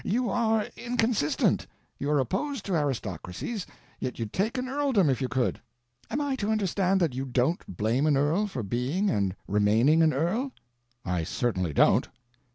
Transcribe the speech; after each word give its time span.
You 0.03 0.31
are 0.31 0.65
inconsistent. 0.77 1.67
You 1.99 2.09
are 2.09 2.17
opposed 2.17 2.65
to 2.65 2.73
aristocracies, 2.73 3.67
yet 3.99 4.17
you'd 4.17 4.33
take 4.33 4.57
an 4.57 4.67
earldom 4.67 5.11
if 5.11 5.21
you 5.21 5.27
could. 5.27 5.61
Am 6.09 6.19
I 6.19 6.35
to 6.37 6.49
understand 6.49 6.99
that 7.01 7.13
you 7.13 7.23
don't 7.23 7.77
blame 7.77 8.07
an 8.07 8.17
earl 8.17 8.47
for 8.47 8.63
being 8.63 9.11
and 9.11 9.35
remaining 9.47 10.01
an 10.01 10.11
earl?" 10.11 10.53
"I 11.05 11.23
certainly 11.23 11.71
don't." 11.73 12.07